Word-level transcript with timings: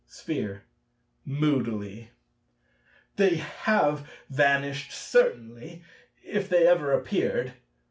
Sphere 0.07 0.63
(moodily). 1.25 2.09
They 3.17 3.35
have 3.35 4.09
vanished, 4.31 4.91
certainly—if 4.91 6.49
they 6.49 6.65
ever 6.65 6.91
appeared. 6.91 7.53